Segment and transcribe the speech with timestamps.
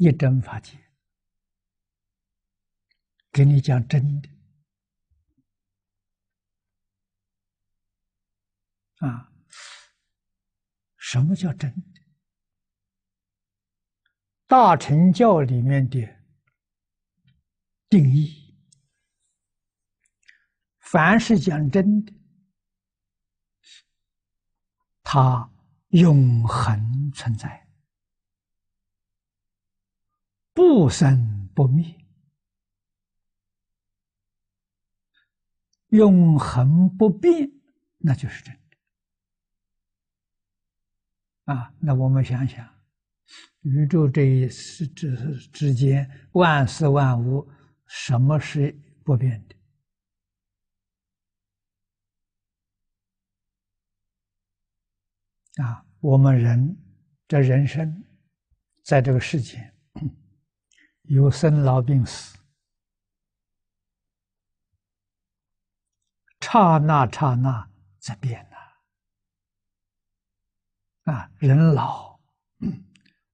[0.00, 0.78] 一真法界，
[3.30, 4.30] 给你讲真的
[9.06, 9.30] 啊！
[10.96, 12.00] 什么叫真的？
[14.46, 16.00] 大乘教里面的
[17.90, 18.58] 定义，
[20.78, 22.14] 凡是讲真的，
[25.02, 25.52] 它
[25.88, 27.69] 永恒存在。
[30.52, 31.96] 不生不灭，
[35.88, 37.50] 永恒不变，
[37.98, 38.60] 那就是真的
[41.52, 41.72] 啊！
[41.80, 42.68] 那我们想想，
[43.62, 47.48] 宇宙这一世之之间，万事万物，
[47.86, 48.72] 什么是
[49.04, 49.56] 不变的？
[55.62, 56.76] 啊，我们人
[57.26, 58.04] 的人生，
[58.82, 59.74] 在这个世界。
[61.10, 62.38] 有生老病死，
[66.40, 68.56] 刹那刹那在变呐！
[71.12, 72.20] 啊，人老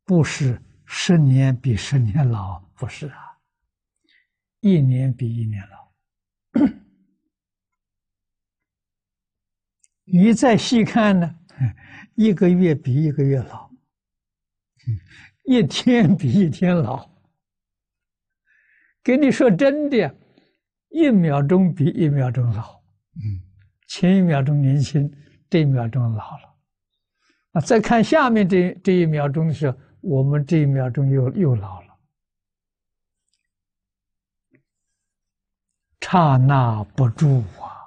[0.06, 3.41] 不是十年比十年老，不是啊，
[4.61, 5.93] 一年比一年老。
[10.05, 11.39] 你再细看呢，
[12.15, 13.70] 一个月比一个月老，
[15.45, 17.15] 一天比一天老。
[19.07, 20.12] 跟你说真的，
[20.89, 22.83] 一秒钟比一秒钟老，
[23.15, 23.41] 嗯，
[23.87, 25.09] 前一秒钟年轻，
[25.49, 26.57] 这一秒钟老了，
[27.53, 31.97] 啊，再看下面这这一秒钟的时候，我们这一秒钟又又老了，
[36.01, 37.87] 刹那不住啊，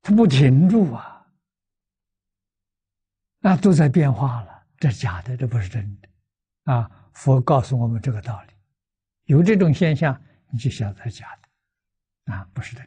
[0.00, 1.26] 它不停住啊，
[3.40, 8.53] 那都在变化了，这假的，这不是真的，啊，佛告诉我们这个道理。
[9.24, 12.86] 有这种现象，你就晓得是假的，啊，不是的。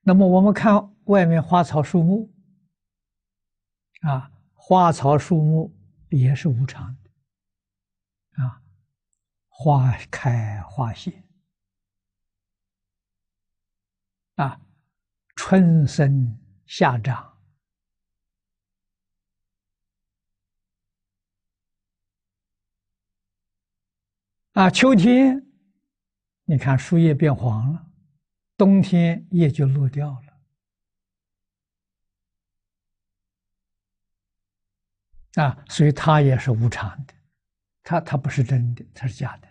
[0.00, 2.32] 那么我们看外面花草树木，
[4.00, 5.76] 啊，花草树木
[6.10, 8.62] 也是无常的，啊，
[9.48, 11.24] 花开花谢，
[14.36, 14.60] 啊，
[15.34, 17.37] 春生夏长。
[24.58, 25.46] 啊，秋天，
[26.44, 27.86] 你看树叶变黄了，
[28.56, 30.24] 冬天叶就落掉了。
[35.44, 37.14] 啊，所以它也是无常的，
[37.84, 39.48] 它它不是真的，它是假的。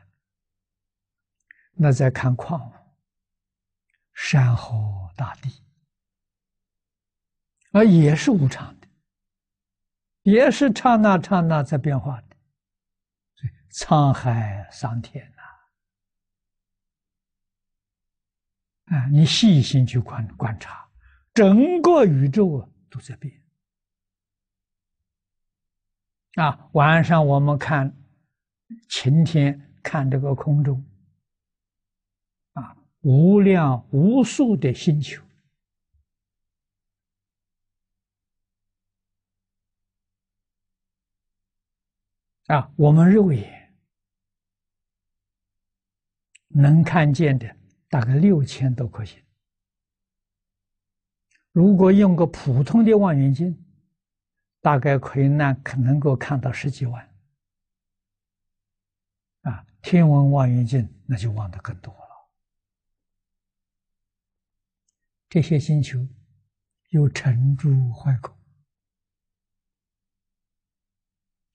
[1.71, 2.73] 那再看矿物、
[4.13, 5.63] 山河大地，
[7.71, 8.87] 啊，也是无常的，
[10.23, 12.26] 也是刹那刹那在变化的。
[13.77, 15.43] 沧海桑田呐！
[18.85, 20.89] 啊，你细心去观观察，
[21.31, 23.39] 整个宇宙啊都在变。
[26.37, 27.95] 啊，晚上我们看
[28.89, 30.83] 晴天，看这个空中，
[32.53, 35.23] 啊，无量无数的星球，
[42.47, 43.66] 啊，我们肉眼。
[46.59, 47.55] 能看见的
[47.87, 49.21] 大概六千多颗星，
[51.51, 53.55] 如果用个普通的望远镜，
[54.59, 57.07] 大概可以那可能够看到十几万。
[59.43, 61.99] 啊，天文望远镜那就望的更多了。
[65.29, 66.07] 这些星球
[66.89, 68.35] 有成住坏空，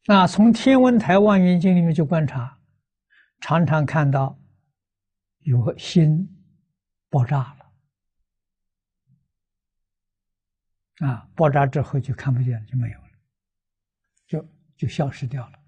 [0.07, 2.61] 那，从天文台望远镜里面去观察，
[3.41, 4.39] 常常看到。
[5.43, 6.29] 有心
[7.09, 7.55] 爆炸
[10.99, 13.11] 了，啊，爆炸之后就看不见，就没有了，
[14.27, 15.59] 就就消失掉了。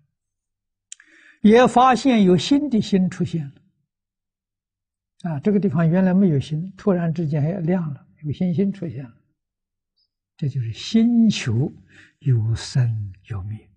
[1.43, 9.15] 也发现有新的心出现了，啊，这个地方原来没有星，突然之间还亮了，有星星出现了，
[10.37, 11.73] 这就是星球
[12.21, 13.71] 有生有灭。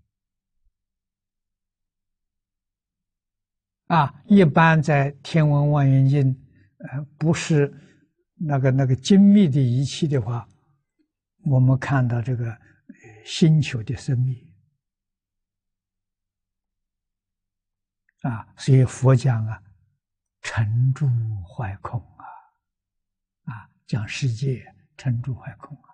[3.87, 6.35] 啊，一般在天文望远镜，
[6.79, 7.73] 呃，不是
[8.35, 10.47] 那个那个精密的仪器的话，
[11.45, 12.57] 我们看到这个
[13.25, 14.45] 星球的生命。
[18.23, 19.63] 啊，所以佛讲啊，
[20.41, 21.07] 沉住
[21.45, 22.25] 坏空啊，
[23.53, 24.65] 啊，讲世界
[24.97, 25.87] 沉住坏空啊。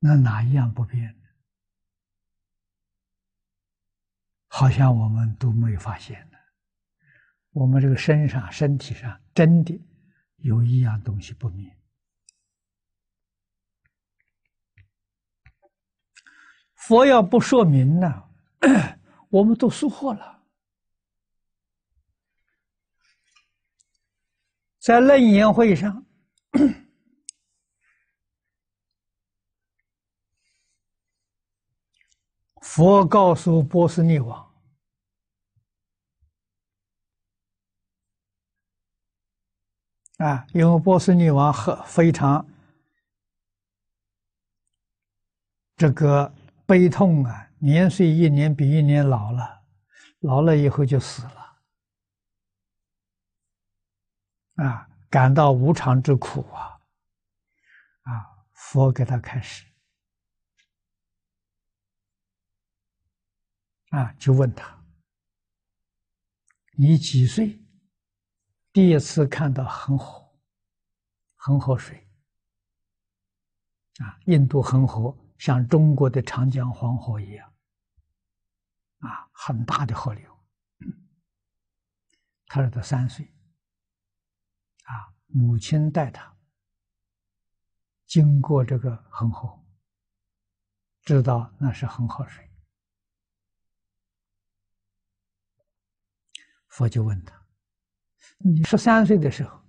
[0.00, 1.28] 那哪一样不变呢？
[4.58, 6.38] 好像我们都没有发现呢。
[7.50, 9.80] 我们这个身上、身体上真的
[10.38, 11.78] 有一样东西不灭。
[16.74, 18.24] 佛要不说明呢，
[19.30, 20.42] 我们都疏忽了。
[24.80, 26.04] 在楞严会上。
[32.60, 34.46] 佛告诉波斯匿王
[40.18, 42.46] ：“啊，因为波斯女王很非常
[45.76, 46.34] 这个
[46.66, 49.62] 悲痛啊，年岁一年比一年老了，
[50.20, 51.60] 老了以后就死了，
[54.64, 56.80] 啊，感到无常之苦啊，
[58.02, 59.64] 啊，佛给他开始。”
[63.90, 64.84] 啊，就问他
[66.76, 67.58] ：“你几岁？
[68.78, 70.38] 第一次看到恒河，
[71.34, 72.08] 恒河水
[73.98, 77.52] 啊，印度恒河像中国的长江、黄河一样，
[79.00, 80.38] 啊，很大的河流。
[82.46, 83.26] 他说他三岁，
[84.84, 86.32] 啊，母亲带他
[88.06, 89.60] 经过这个恒河，
[91.02, 92.48] 知道那是恒河水。”
[96.70, 97.34] 佛就问他
[98.38, 99.60] ：“你十三岁的时候，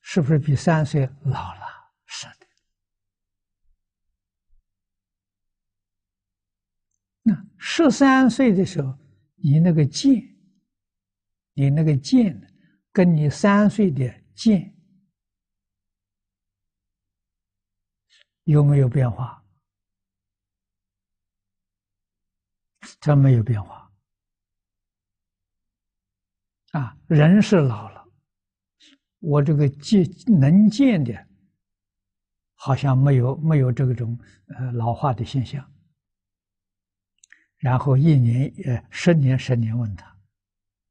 [0.00, 1.60] 是不是比三岁老了
[2.06, 2.46] ？”“是的。
[7.22, 8.96] ”“那十三岁的时候，
[9.34, 10.14] 你那个剑，
[11.54, 12.40] 你那个剑，
[12.92, 14.72] 跟你三岁的剑
[18.44, 19.44] 有没有变化
[23.00, 23.89] ？”“它没有变化。”
[26.70, 28.04] 啊，人是老了，
[29.18, 31.26] 我这个见能见的，
[32.54, 34.16] 好像没有没有这种
[34.56, 35.68] 呃老化的现象。
[37.56, 40.06] 然后一年呃十年十年问他，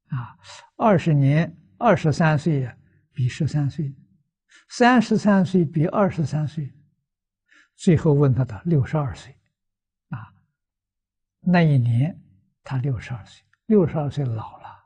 [0.09, 0.37] 啊，
[0.75, 2.69] 二十年二十三岁
[3.13, 3.95] 比十三岁，
[4.67, 6.71] 三十三岁比二十三岁，
[7.75, 9.33] 最后问他的六十二岁，
[10.09, 10.33] 啊，
[11.39, 12.21] 那一年
[12.63, 14.78] 他六十二岁，六十二岁老了。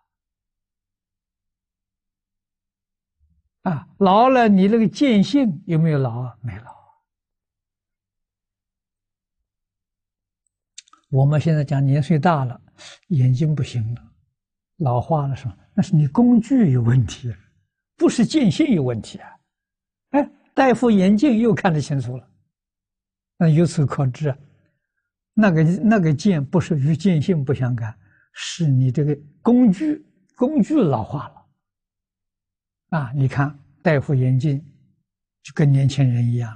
[3.64, 6.38] 啊，老了，你那个见性有没有老啊？
[6.42, 6.74] 没老。
[11.10, 12.60] 我们现在讲年岁大了，
[13.08, 14.02] 眼睛不行了，
[14.78, 15.58] 老化了是吧？
[15.74, 17.34] 那是你工具有问题，
[17.96, 19.30] 不是见性有问题啊。
[20.10, 22.30] 哎，戴副眼镜又看得清楚了，
[23.38, 24.36] 那由此可知，
[25.34, 27.98] 那个那个见不是与见性不相干，
[28.34, 30.06] 是你这个工具
[30.36, 31.43] 工具老化了。
[32.94, 34.64] 啊，你看戴副眼镜，
[35.42, 36.56] 就跟年轻人一样，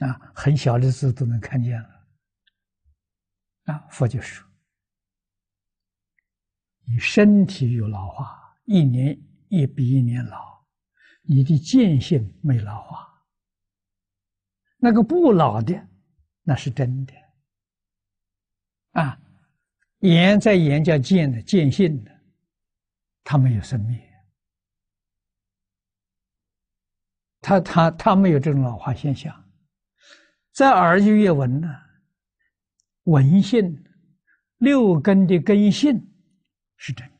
[0.00, 1.88] 啊，很小的字都能看见了。
[3.64, 4.46] 啊，佛就说
[6.84, 9.18] ：“你身体有老化，一年
[9.48, 10.66] 也比一年老，
[11.22, 13.08] 你的见性没老化。
[14.76, 15.88] 那个不老的，
[16.42, 17.14] 那是真的。
[18.90, 19.18] 啊，
[20.00, 22.20] 眼在眼叫见的见性的，
[23.24, 23.98] 它没有生命。”
[27.40, 29.48] 他他他没有这种老化现象，
[30.52, 31.68] 在耳就越闻呢，
[33.04, 33.84] 闻性
[34.58, 36.12] 六根的根性
[36.76, 37.14] 是真的，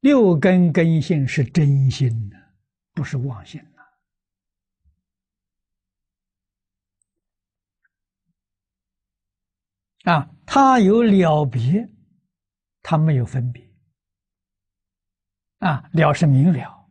[0.00, 2.36] 六根根性是真心的，
[2.94, 3.60] 不是妄心
[10.04, 11.88] 啊，他有了别，
[12.80, 13.71] 他没有分别。
[15.62, 16.88] 啊，了是明了，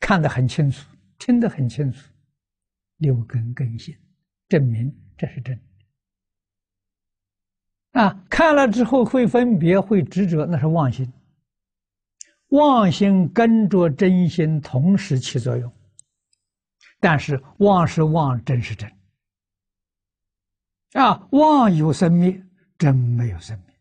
[0.00, 0.86] 看得很清楚，
[1.18, 2.12] 听得很清楚，
[2.98, 3.96] 六根根性
[4.50, 5.58] 证明这是真。
[7.92, 11.10] 啊，看了之后会分别，会执着，那是妄心。
[12.48, 15.72] 妄心跟着真心同时起作用，
[17.00, 18.92] 但是妄是妄，真是真。
[20.92, 22.44] 啊，妄有生灭，
[22.76, 23.75] 真没有生灭。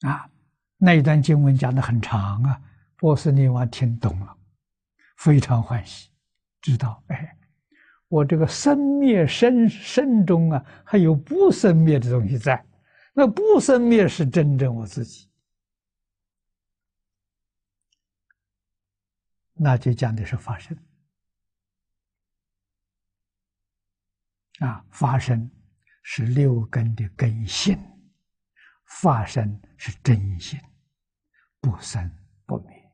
[0.00, 0.30] 啊，
[0.76, 2.60] 那一段经文讲的很长啊，
[2.96, 4.36] 波斯匿王听懂了，
[5.16, 6.10] 非常欢喜，
[6.60, 7.36] 知道哎，
[8.08, 12.64] 我这个生灭身身中啊，还有不生灭的东西在，
[13.12, 15.28] 那不生灭是真正我自己。
[19.52, 20.76] 那就讲的是发生。
[24.60, 25.50] 啊，发生
[26.02, 27.78] 是六根的根性，
[28.90, 30.60] 发生是真心，
[31.60, 32.10] 不生
[32.44, 32.92] 不灭，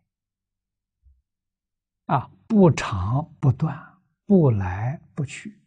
[2.04, 3.76] 啊，不长不断，
[4.24, 5.60] 不来不去。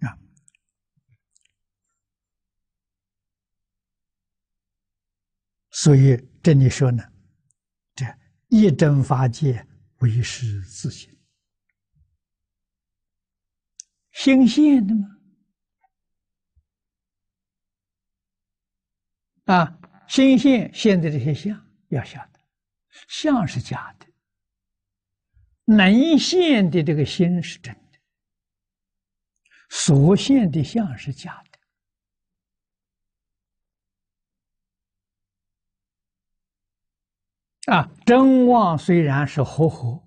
[0.00, 0.18] 啊
[5.70, 7.02] 所以这里说呢，
[7.94, 8.04] 这
[8.48, 9.66] 一真法界
[10.02, 11.16] 为师自性，
[14.10, 15.08] 心现的吗？
[19.44, 19.78] 啊，
[20.08, 22.40] 心现现在这些相要晓得，
[23.06, 24.06] 相是假的，
[25.64, 28.00] 能现的这个心是真的，
[29.70, 31.51] 所现的相是假的。
[37.66, 40.02] 啊，真妄虽然是合合，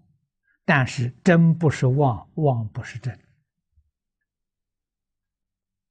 [0.66, 3.18] 但是真不是妄，妄不是真。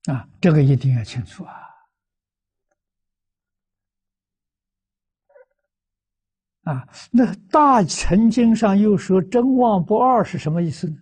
[0.05, 1.55] 啊，这个一定要清楚啊！
[6.65, 10.97] 啊，那大乘经上又说真妄不二是什么意思呢？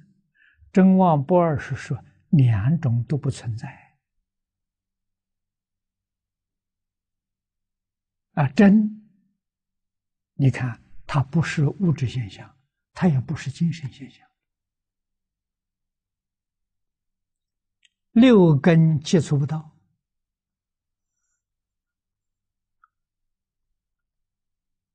[0.72, 1.98] 真妄不二是说
[2.30, 3.96] 两种都不存在。
[8.34, 9.01] 啊，真。
[10.42, 12.52] 你看，它不是物质现象，
[12.92, 14.28] 它也不是精神现象。
[18.10, 19.70] 六根接触不到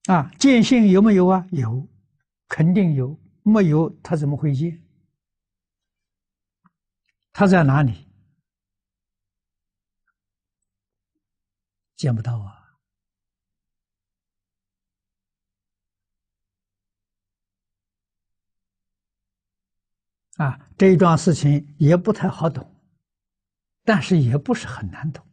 [0.08, 1.48] 啊，见性有没有啊？
[1.54, 1.88] 有，
[2.50, 3.18] 肯定有。
[3.42, 4.84] 没有，他怎么会见？
[7.32, 8.06] 他在哪里？
[11.96, 12.57] 见不到啊。
[20.38, 22.66] 啊，这一桩事情也不太好懂，
[23.84, 25.26] 但是也不是很难懂。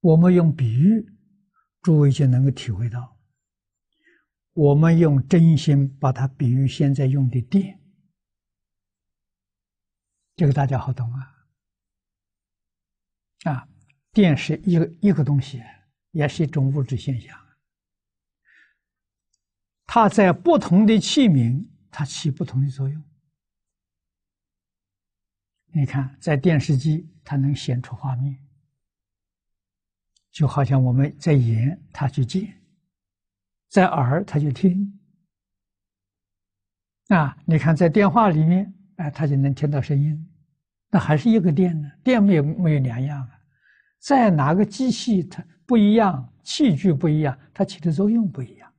[0.00, 1.06] 我们用比喻，
[1.80, 3.18] 诸位就能够体会到。
[4.52, 7.80] 我们用真心把它比喻现在用的电，
[10.36, 11.34] 这个大家好懂啊。
[13.44, 13.68] 啊，
[14.12, 15.62] 电是一个一个东西，
[16.10, 17.34] 也是一种物质现象。
[19.86, 23.02] 它在不同的器皿，它起不同的作用。
[25.76, 28.38] 你看，在电视机，它能显出画面，
[30.30, 32.46] 就好像我们在眼，它去见；
[33.68, 35.00] 在耳，它就听。
[37.08, 40.30] 啊，你看，在电话里面，哎，它就能听到声音，
[40.90, 43.40] 那还是一个电呢，电没有没有两样啊。
[43.98, 48.72] 在哪个机器它不一样，器具不一样，它起的作用不一样。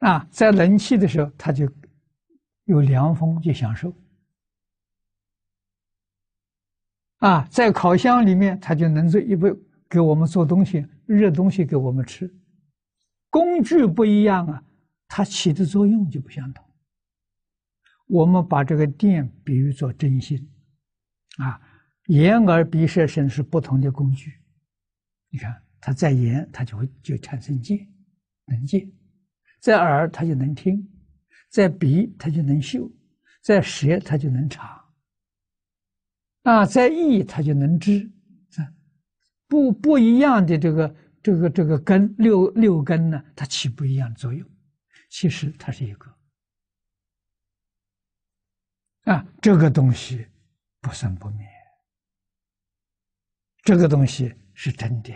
[0.00, 1.66] 啊，在冷气的时候，它就
[2.64, 3.90] 有凉风，就享受。
[7.24, 9.48] 啊，在烤箱里面，它就能做一不
[9.88, 12.30] 给我们做东西，热东西给我们吃。
[13.30, 14.62] 工具不一样啊，
[15.08, 16.62] 它起的作用就不相同。
[18.08, 20.46] 我们把这个电比喻作真心，
[21.38, 21.58] 啊，
[22.08, 24.34] 眼耳鼻舌身是不同的工具。
[25.30, 27.88] 你看，它在眼，它就会就产生见，
[28.44, 28.86] 能见；
[29.62, 30.76] 在耳，它就能听；
[31.48, 32.86] 在鼻，它就能嗅；
[33.42, 34.83] 在舌，它就能尝。
[36.44, 38.10] 啊，在意他就能知，
[38.56, 38.68] 啊
[39.48, 44.46] 不不一样的这个这个这个根六六根呢，它起不一样的作用。
[45.08, 46.14] 其实它是一个
[49.04, 50.26] 啊，这个东西
[50.80, 51.46] 不生不灭，
[53.62, 55.14] 这个东西是真的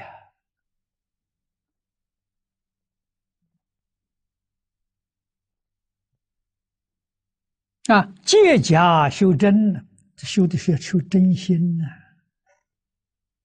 [7.93, 8.15] 啊。
[8.25, 9.85] 借假修真呢？
[10.27, 11.85] 修的是要求真心呐，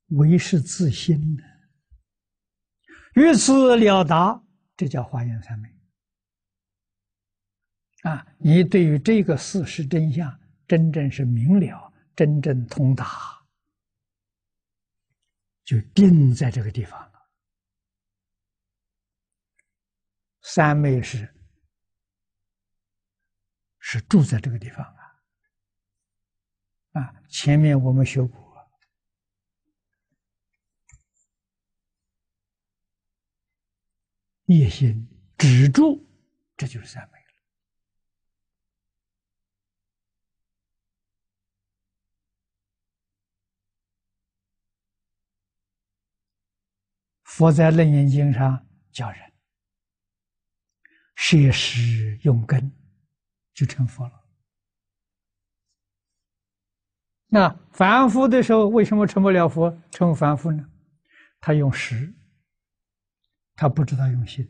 [0.07, 1.43] 唯是自心呐，
[3.15, 4.43] 于此了达，
[4.75, 5.69] 这叫华严三昧。
[8.03, 13.45] 啊，你对于这个事实真相，真正是明了，真正通达，
[15.63, 17.29] 就定在这个地方了。
[20.41, 21.33] 三昧是
[23.79, 25.02] 是住在这个地方啊。
[26.93, 28.67] 啊，前面我们学过，
[34.45, 35.07] 一心
[35.37, 36.07] 止住，
[36.55, 37.25] 这就是三昧了。
[47.23, 49.33] 佛在楞严经上教人。
[51.15, 52.71] 舍施用根，
[53.53, 54.22] 就成佛了。
[57.33, 59.75] 那凡夫的时候，为什么成不了佛？
[59.89, 60.63] 成凡夫呢？
[61.39, 62.13] 他用识，
[63.55, 64.47] 他不知道用心。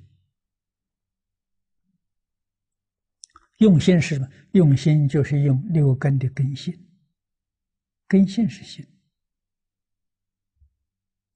[3.59, 4.27] 用心是什么？
[4.51, 6.77] 用心就是用六根的根性，
[8.05, 8.85] 根性是心。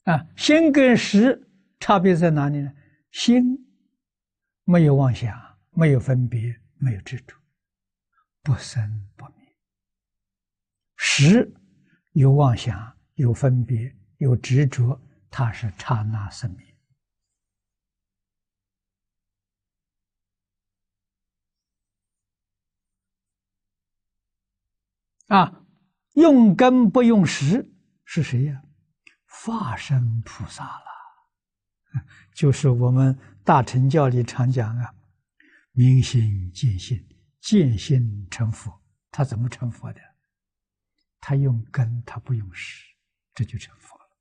[0.03, 1.49] 啊，心跟识
[1.79, 2.73] 差别在哪里呢？
[3.11, 3.41] 心
[4.65, 5.33] 没有妄想，
[5.71, 7.33] 没有分别，没有执着，
[8.43, 9.36] 不生不灭。
[10.97, 11.53] 识
[12.11, 14.99] 有妄想，有分别，有执着，
[15.29, 16.75] 它是刹那生灭。
[25.27, 25.65] 啊，
[26.13, 27.73] 用根不用识
[28.03, 28.61] 是谁呀？
[29.25, 32.01] 化身菩萨了，
[32.33, 34.95] 就是我们大乘教里常讲啊，
[35.73, 37.07] 明心见性，
[37.41, 38.81] 见性成佛。
[39.11, 40.06] 他怎么成佛的？
[41.19, 42.85] 他用根，他不用识，
[43.33, 44.17] 这就成佛了。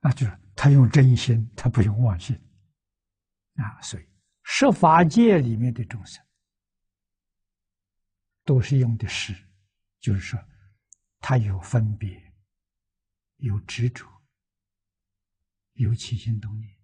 [0.00, 2.36] 那就是他用真心，他不用妄心。
[3.54, 4.08] 啊，所以
[4.42, 6.24] 十法界里面的众生。
[8.42, 9.32] 都是用的是，
[10.00, 10.42] 就是说，
[11.20, 12.34] 他有分别，
[13.36, 14.08] 有执着，
[15.74, 16.79] 有起心动念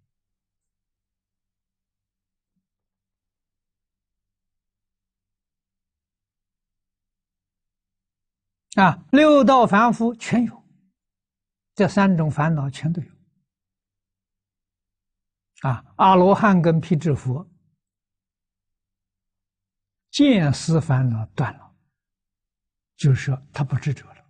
[8.77, 10.65] 啊，六道凡夫全有，
[11.75, 13.11] 这三种烦恼全都有
[15.63, 15.85] 啊。
[15.97, 17.47] 阿罗汉跟辟支佛。
[20.11, 21.77] 见思烦恼断了，
[22.97, 24.25] 就是说他不执着了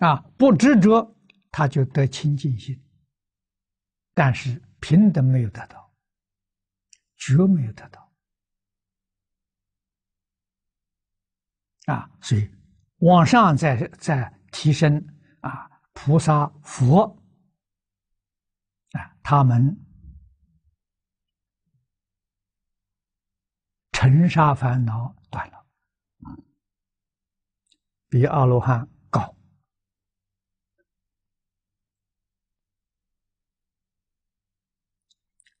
[0.00, 1.16] 啊，不执着
[1.50, 2.78] 他就得清净心，
[4.12, 5.90] 但是平等没有得到，
[7.16, 8.03] 觉没有得到
[11.86, 12.50] 啊，所以
[12.98, 15.04] 往上再再提升
[15.40, 17.04] 啊，菩萨佛
[18.92, 19.80] 啊，他们。
[23.96, 25.66] 尘沙烦恼断了，
[28.08, 29.34] 比阿罗汉高，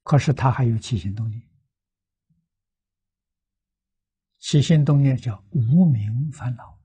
[0.02, 1.42] 可是他还有起心动念，
[4.46, 6.78] 起心动念叫无名烦恼，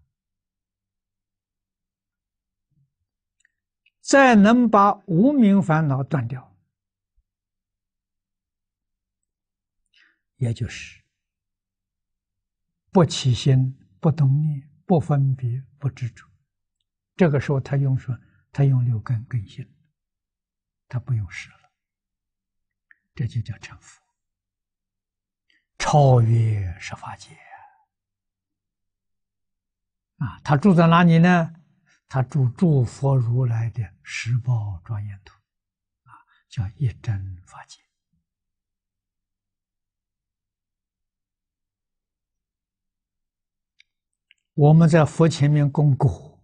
[4.00, 6.56] 再能把无名烦恼断掉，
[10.38, 11.04] 也就是。
[12.92, 16.26] 不起心，不动念，不分别，不执着。
[17.18, 18.18] 这个时候，他用说，
[18.54, 19.70] 他用六根根性，
[20.88, 21.74] 他不用识了，
[23.14, 24.02] 这就叫成佛，
[25.78, 27.38] 超越十法界
[30.20, 30.40] 啊！
[30.44, 31.54] 他住在哪里呢？
[32.08, 35.34] 他住诸佛如来的十宝庄严土，
[36.04, 36.12] 啊，
[36.50, 37.80] 叫一真法界。
[44.56, 46.44] 我们在佛前面供果，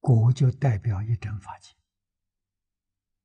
[0.00, 1.74] 果就代表一真法界。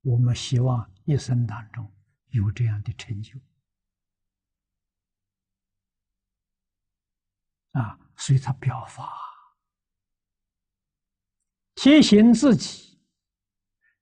[0.02, 1.94] 我们希望一生当中
[2.30, 3.38] 有这样的成就
[7.72, 9.12] 啊，所以他表法，
[11.78, 13.00] 提醒自己，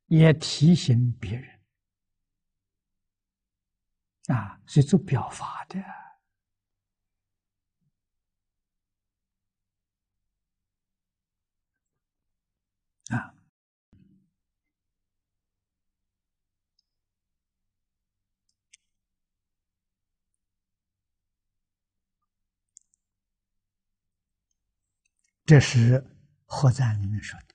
[0.05, 1.59] 也提醒别人。
[4.27, 5.79] 啊，是做表法的。
[13.15, 13.35] 啊，
[25.45, 25.99] 这是
[26.45, 27.54] 《合赞》里面说的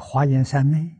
[0.00, 0.96] 华严三昧”，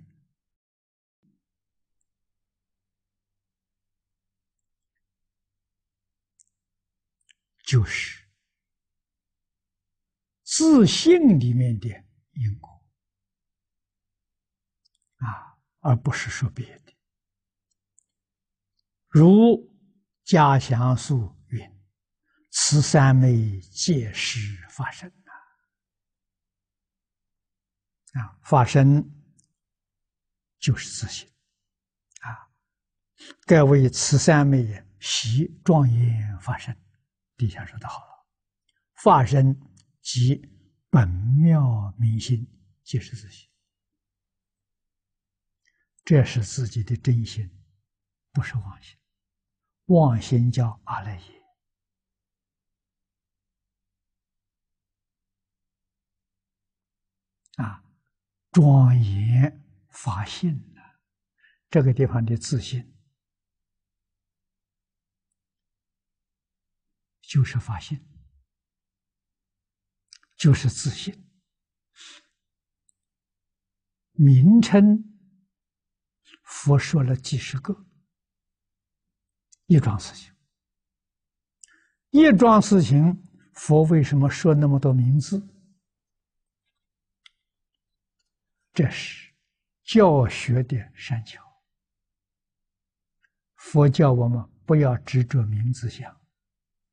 [7.64, 8.28] 就是
[10.42, 11.88] 自信里面的
[12.32, 12.68] 因果。
[15.16, 16.92] 啊，而不是说别的。
[19.08, 19.68] 如
[20.24, 21.60] 家祥素云
[22.50, 25.10] ：“此三昧皆是发生
[28.14, 29.04] 啊！”，法身
[30.58, 31.28] 就是自信
[32.20, 32.50] 啊。
[33.46, 36.76] 盖为此三昧也，习庄严法身。
[37.36, 38.26] 底下说的好了
[39.02, 39.58] ：“法身
[40.02, 40.36] 即
[40.90, 42.46] 本妙明心，
[42.82, 43.48] 即是自信。
[46.04, 47.48] 这是自己的真心，
[48.32, 48.98] 不是妄心。
[49.86, 51.42] 妄心叫阿赖耶。
[57.56, 57.82] 啊，
[58.52, 60.80] 庄严发性呢？
[61.70, 62.92] 这个地方的自信，
[67.22, 68.04] 就是发性，
[70.36, 71.14] 就是自信。
[74.14, 74.82] 名称，
[76.42, 77.86] 佛说了几十个，
[79.66, 80.34] 一桩事情，
[82.10, 85.40] 一桩事情，佛为什么说那么多名字？
[88.72, 89.32] 这是
[89.82, 91.42] 教学的善巧。
[93.56, 96.20] 佛教我们不要执着名字相，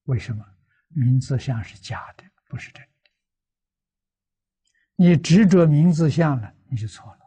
[0.04, 0.46] 为什么？
[0.90, 2.90] 名字相是假的，不是真的。
[4.96, 7.20] 你执着名字相了，你就错了。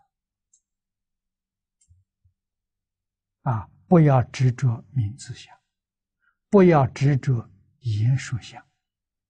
[3.42, 5.56] 啊，不要执着名字相，
[6.48, 8.66] 不要执着言说相，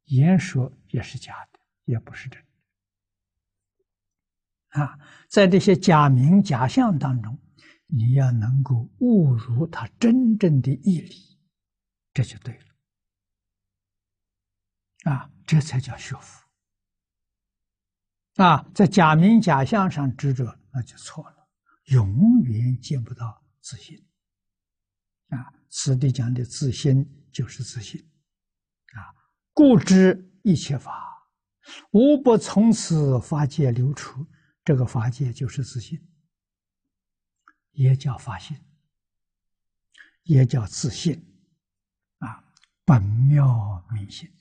[0.05, 2.50] 言说也是假的，也不是真的。
[4.71, 7.39] 啊，在这些假名假相当中，
[7.87, 11.39] 你要能够悟入他真正的义理，
[12.13, 12.65] 这就对了。
[15.13, 16.47] 啊，这才叫学佛。
[18.37, 21.49] 啊，在假名假相上执着，那就错了，
[21.87, 24.07] 永远见不到自信。
[25.31, 28.01] 啊，此地讲的自心就是自信。
[28.95, 29.11] 啊，
[29.53, 31.29] 故知一切法，
[31.91, 34.25] 无不从此法界流出。
[34.71, 36.01] 这个法界就是自信，
[37.73, 38.57] 也叫法性，
[40.23, 41.21] 也叫自信，
[42.19, 42.45] 啊，
[42.85, 44.33] 本妙明心，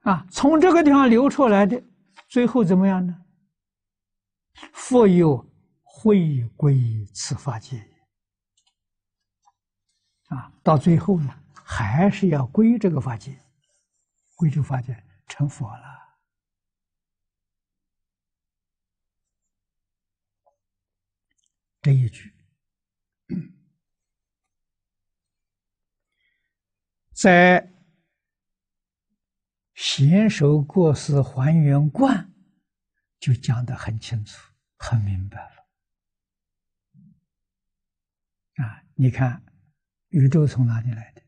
[0.00, 1.82] 啊，从这个地方流出来的，
[2.28, 3.24] 最后怎么样呢？
[4.74, 5.50] 复有
[5.82, 7.90] 回归此法界，
[10.26, 13.42] 啊，到最后呢，还是要归这个法界，
[14.34, 15.93] 归这个法界成佛了。
[21.84, 22.32] 这一句，
[27.12, 27.60] 在
[29.74, 32.16] 《贤手过世还原观》
[33.20, 35.68] 就讲得很清楚、很明白了。
[38.64, 39.44] 啊，你看，
[40.08, 41.23] 宇宙从哪里来的？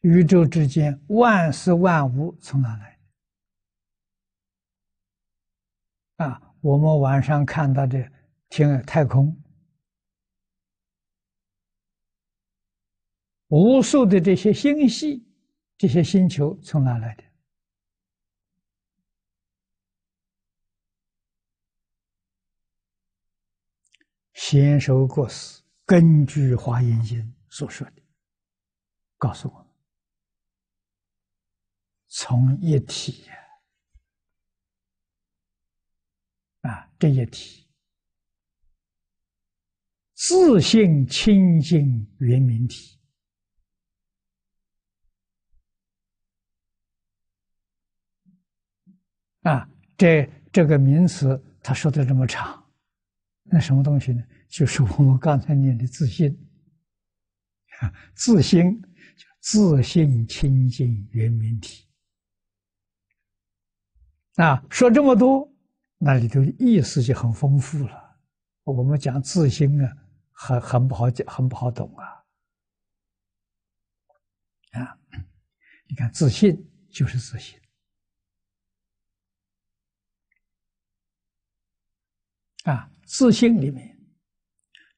[0.00, 2.98] 宇宙之间，万事万物从哪来？
[6.16, 8.10] 啊，我们晚上看到的
[8.48, 9.36] 天太空，
[13.48, 15.26] 无数的这些星系、
[15.76, 17.24] 这些星球从哪来的？
[24.34, 28.02] 先手过世，根据《华严经》所说的，
[29.18, 29.67] 告诉我。
[32.20, 33.24] 从一体
[36.62, 37.64] 啊，这一体
[40.14, 42.98] 自性清净圆明体
[49.42, 52.68] 啊，这这个名词他说的这么长，
[53.44, 54.20] 那什么东西呢？
[54.48, 56.36] 就是我们刚才念的自信
[57.78, 58.82] 啊，自心
[59.38, 61.87] 自信清净圆明体。
[64.38, 65.52] 啊，说这么多，
[65.98, 68.16] 那里头意思就很丰富了。
[68.62, 69.96] 我们讲自心啊，
[70.30, 72.06] 很很不好讲，很不好懂啊。
[74.80, 74.98] 啊，
[75.88, 77.60] 你看自信就是自信，
[82.62, 83.98] 啊，自信里面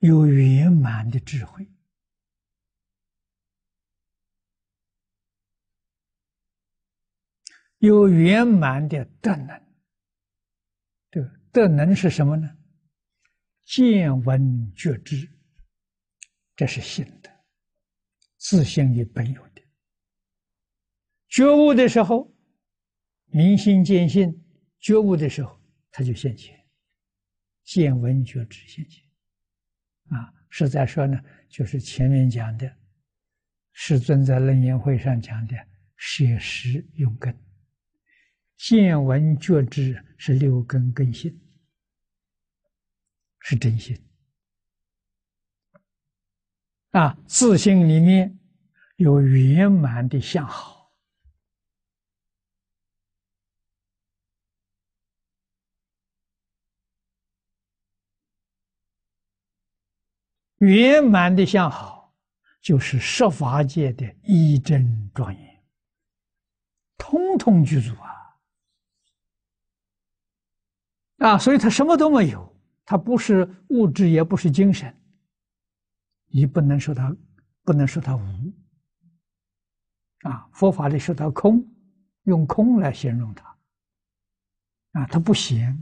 [0.00, 1.66] 有圆满的智慧。
[7.80, 9.62] 有圆满的德能，
[11.10, 12.46] 这个德能是什么呢？
[13.64, 15.26] 见闻觉知，
[16.54, 17.30] 这是心的，
[18.36, 19.62] 自性里本有的。
[21.28, 22.30] 觉悟的时候，
[23.28, 24.30] 明心见性；
[24.78, 25.58] 觉悟的时候，
[25.90, 26.62] 他就现前，
[27.64, 29.02] 见闻觉知现前。
[30.10, 32.70] 啊，实在说呢，就是前面讲的，
[33.72, 35.56] 世尊在楞严会上讲的
[35.96, 37.34] “舍实用根”。
[38.62, 41.40] 见闻觉知是六根根性，
[43.38, 43.98] 是真心
[46.90, 48.38] 啊，自信里面
[48.96, 50.92] 有圆满的相好，
[60.58, 62.14] 圆满的相好
[62.60, 65.64] 就是十法界的一真庄严，
[66.98, 68.09] 通通具足啊！
[71.20, 72.54] 啊，所以他什么都没有，
[72.84, 74.94] 他不是物质，也不是精神。
[76.32, 77.16] 你不能说它，
[77.64, 78.52] 不能说它无，
[80.22, 81.66] 啊，佛法里说它空，
[82.22, 83.58] 用空来形容它，
[84.92, 85.76] 啊，它不闲，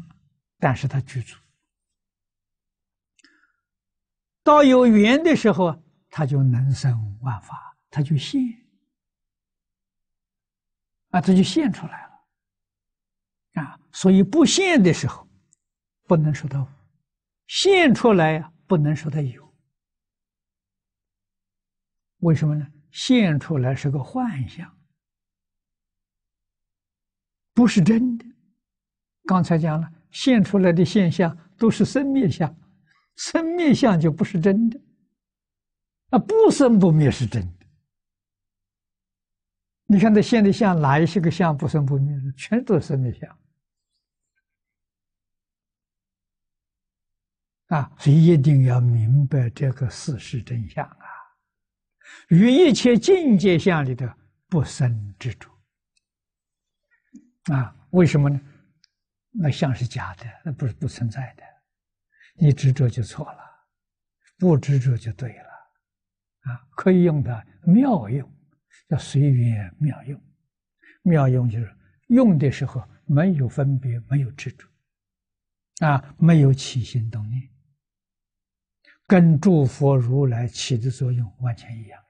[0.58, 1.36] 但是它具足。
[4.42, 8.40] 到有缘的时候，它就能生万法，它就现，
[11.10, 15.27] 啊，它就现出来了，啊，所以不现的时候，
[16.08, 16.66] 不能说它，
[17.46, 19.46] 现出来呀，不能说它有。
[22.20, 22.66] 为什么呢？
[22.90, 24.74] 现出来是个幻象，
[27.52, 28.24] 不是真的。
[29.24, 32.52] 刚才讲了，现出来的现象都是生灭相，
[33.16, 34.80] 生灭相就不是真的。
[36.08, 37.66] 啊，不生不灭是真的。
[39.84, 42.32] 你看这现的相，哪一些个相不生不灭的？
[42.32, 43.38] 全都是生灭相。
[47.68, 51.06] 啊，所以一定要明白这个事实真相啊。
[52.28, 54.16] 与一切境界相里的
[54.48, 55.50] 不生执着
[57.52, 57.74] 啊？
[57.90, 58.40] 为什么呢？
[59.30, 61.42] 那相是假的，那不是不存在的。
[62.34, 63.38] 你执着就错了，
[64.38, 66.60] 不执着就对了啊！
[66.70, 68.30] 可以用的妙用，
[68.88, 70.20] 叫随缘妙用。
[71.02, 71.76] 妙用就是
[72.08, 74.66] 用的时候没有分别，没有执着
[75.86, 77.48] 啊，没有起心动念，
[79.08, 82.04] 跟诸佛如来起的作用完全一样。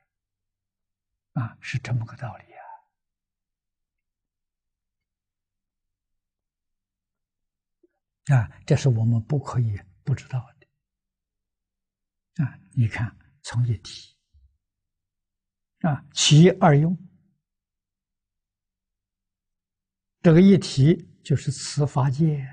[1.34, 2.44] 啊，是这么个道理
[8.26, 8.36] 呀！
[8.36, 12.44] 啊，这是我们不可以不知道的。
[12.44, 14.16] 啊，你看，从一体，
[15.82, 16.98] 啊，其二用，
[20.20, 22.44] 这个一体就是此法界，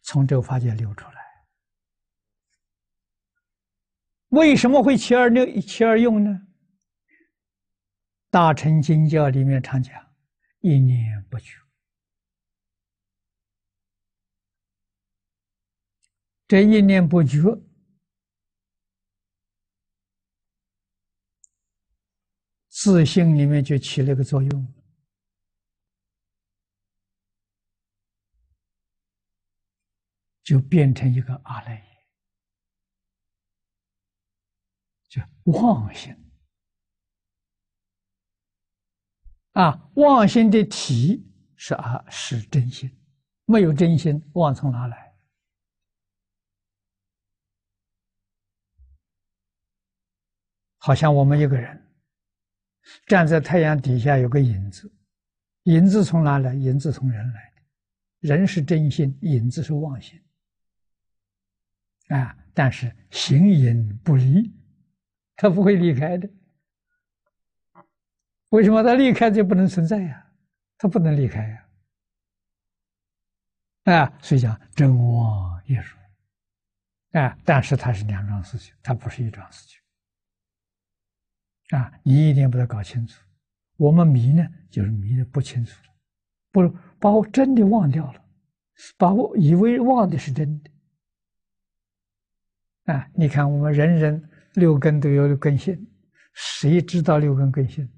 [0.00, 1.17] 从这个法界流出来。
[4.28, 6.42] 为什么会其二六其二用呢？
[8.30, 9.94] 大乘经教里面常讲
[10.60, 11.54] “一念不绝”，
[16.46, 17.40] 这一念不绝，
[22.68, 24.74] 自信里面就起了个作用，
[30.42, 31.97] 就变成一个阿赖耶，
[35.08, 36.14] 就妄心。
[39.52, 42.88] 啊，妄心的体是啊，是真心，
[43.44, 45.16] 没有真心，妄从哪来？
[50.76, 51.86] 好像我们一个人
[53.06, 54.90] 站在太阳底下，有个影子，
[55.64, 56.54] 影子从哪来？
[56.54, 57.62] 影子从人来的，
[58.20, 60.22] 人是真心，影子是妄心。
[62.08, 64.50] 啊，但是形影不离，
[65.38, 66.28] 他不会离开的。
[68.50, 70.26] 为什么他离开就不能存在呀？
[70.76, 71.64] 他不能离开呀！
[73.84, 75.96] 啊，所以讲真妄业如
[77.18, 79.80] 啊，但是它是两桩事情，它不是一桩事情
[81.78, 81.92] 啊！
[82.02, 83.22] 你一定把它搞清楚。
[83.76, 85.90] 我们迷呢，就是迷的不清楚了，
[86.50, 88.24] 不把我真的忘掉了，
[88.96, 90.70] 把我以为忘的是真的
[92.92, 93.10] 啊！
[93.14, 95.86] 你看，我们人人六根都有根性，
[96.34, 97.88] 谁知道六根根性？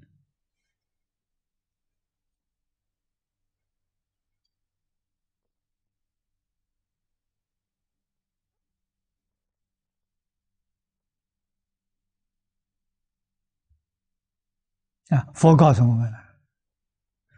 [15.09, 15.27] 啊！
[15.33, 16.17] 佛告诉我们了，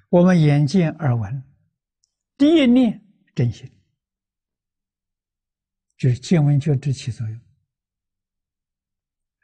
[0.09, 1.43] 我们眼见耳闻，
[2.37, 3.67] 第一念真心，
[5.97, 7.42] 就是见闻觉知起作用。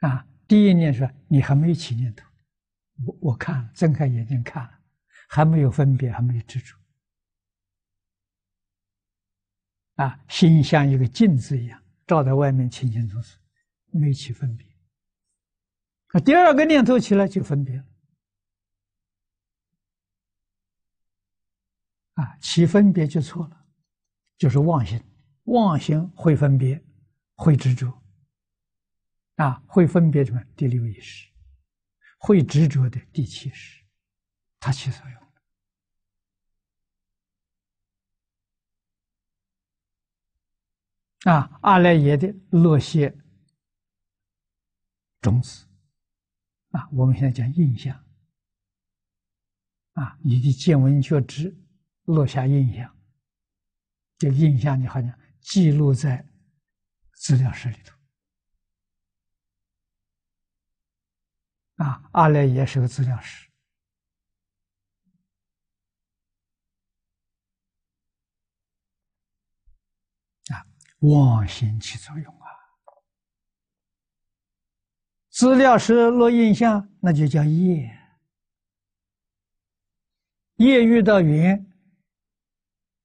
[0.00, 2.26] 啊，第一念说你还没有起念头，
[3.06, 4.80] 我我看了，睁开眼睛看了，
[5.28, 6.76] 还没有分别，还没有执着。
[9.96, 13.38] 啊，心像一个镜子一样，照在外面清清楚楚，
[13.92, 14.66] 没有起分别。
[16.12, 17.84] 那，第二个念头起来就分别了。
[22.14, 23.66] 啊，起分别就错了，
[24.38, 24.98] 就是妄心，
[25.44, 26.82] 妄心会分别，
[27.34, 27.99] 会执着，
[29.40, 30.44] 啊，会分别什么？
[30.54, 31.26] 第六意识，
[32.18, 33.82] 会执着的第七识，
[34.58, 35.20] 它起作用。
[41.32, 43.16] 啊，阿赖耶的落些
[45.22, 45.66] 种子，
[46.72, 47.96] 啊，我们现在讲印象，
[49.92, 51.56] 啊，你的见闻觉知
[52.04, 52.94] 落下印象，
[54.18, 56.26] 这印象你好像记录在
[57.14, 57.99] 资料室里头，
[61.80, 63.48] 啊，阿赖耶是个资料室。
[71.00, 72.46] 妄心起作用啊！
[75.30, 77.98] 资料是落印象，那就叫业。
[80.56, 81.72] 业遇到缘，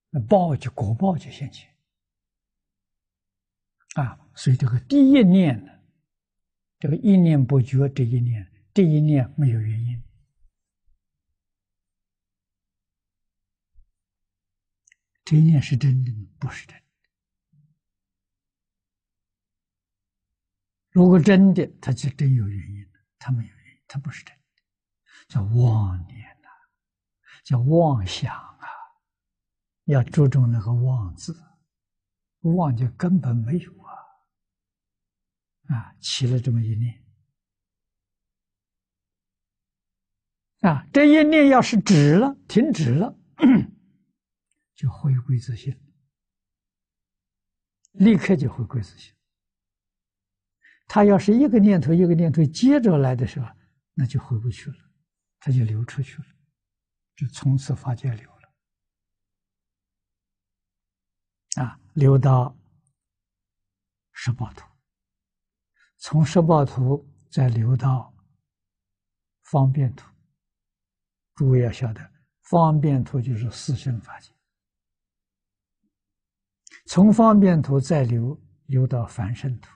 [0.09, 1.73] 那报就果报就现前
[3.93, 4.19] 啊！
[4.35, 5.71] 所以这个第一念呢，
[6.79, 10.03] 这个一念不绝，这一念，这一念没有原因，
[15.23, 16.27] 这一念是真的吗？
[16.37, 16.83] 不是真的。
[20.89, 22.85] 如果真的，他就真有原因，
[23.17, 24.41] 他没有原因，他不是真的，
[25.29, 26.49] 叫妄念呐，
[27.45, 28.67] 叫妄想啊，
[29.85, 31.33] 要注重那个“妄”字，
[32.41, 33.95] 妄就根本没有啊，
[35.73, 37.04] 啊，起了这么一念，
[40.65, 43.15] 啊，这一念要是止了，停止了，
[44.73, 45.79] 就回归自信，
[47.91, 49.13] 立刻就回归自信。
[50.87, 53.47] 他要是一个念头一个念头接着来的时候，
[53.93, 54.77] 那就回不去了，
[55.39, 56.25] 他就流出去了，
[57.15, 58.27] 就从此法界流
[61.57, 62.57] 了，啊，流到
[64.13, 64.65] 十报图，
[65.97, 68.11] 从十报图再流到
[69.43, 70.14] 方便图。
[71.35, 74.31] 诸位要晓得，方便图就是四圣法界，
[76.87, 79.69] 从方便图再流流到凡圣图。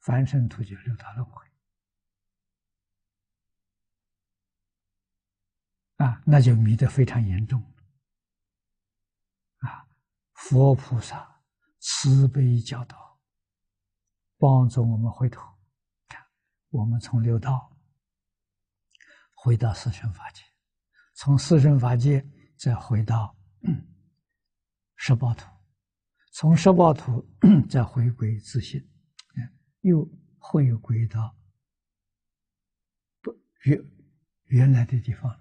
[0.00, 1.46] 凡圣图就流到轮回
[5.98, 7.62] 啊，那就迷得非常严重
[9.58, 9.86] 啊！
[10.32, 11.40] 佛菩萨
[11.78, 13.20] 慈悲教导，
[14.38, 15.40] 帮助我们回头，
[16.70, 17.72] 我们从六道
[19.36, 20.42] 回到四圣法界，
[21.14, 22.24] 从四圣法界
[22.56, 23.36] 再回到
[24.96, 25.46] 十报土，
[26.32, 27.28] 从十报土
[27.68, 28.88] 再回归自信。
[29.82, 31.36] 又回归到
[33.20, 33.84] 不原
[34.44, 35.38] 原来的地方了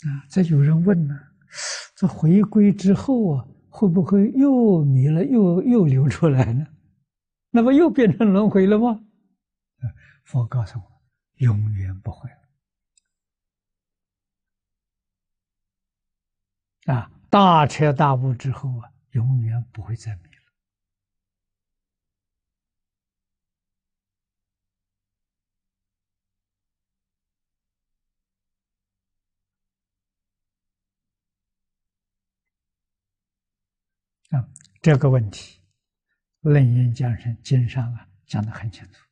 [0.00, 0.26] 啊！
[0.28, 1.18] 这有人问呢：
[1.94, 6.66] 这回归之后啊，会不会又迷了，又又流出来呢？
[7.54, 9.04] 那么又变成轮回了吗？
[10.24, 11.02] 佛告诉我，
[11.34, 12.30] 永远不会
[16.86, 17.10] 啊！
[17.28, 20.22] 大彻大悟之后啊，永远不会再迷
[34.30, 34.38] 了。
[34.38, 34.48] 啊，
[34.80, 35.58] 这个问题，
[36.42, 39.08] 《楞严讲上经上啊讲的很清楚。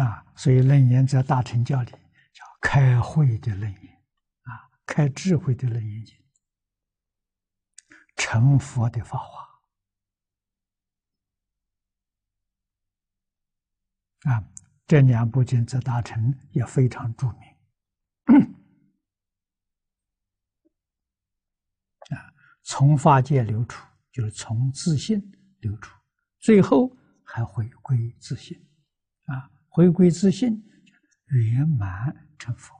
[0.00, 3.96] 啊，所以楞严在大乘教里叫开会的楞严。
[4.42, 6.16] 啊开智慧的楞严经，
[8.14, 9.46] 成佛的法华
[14.30, 14.52] 啊，
[14.86, 17.40] 这两部经在大乘也非常著名
[22.10, 22.32] 啊。
[22.68, 25.22] 从法界流出，就是从自信
[25.60, 25.96] 流出，
[26.40, 26.90] 最后
[27.22, 28.60] 还回归自信
[29.26, 30.60] 啊，回归自信，
[31.26, 32.74] 圆满成佛。